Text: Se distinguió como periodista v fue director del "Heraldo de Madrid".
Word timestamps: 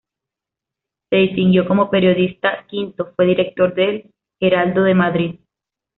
Se 1.11 1.15
distinguió 1.15 1.67
como 1.67 1.91
periodista 1.91 2.65
v 2.71 3.03
fue 3.15 3.25
director 3.27 3.75
del 3.75 4.09
"Heraldo 4.41 4.81
de 4.81 4.95
Madrid". 4.95 5.35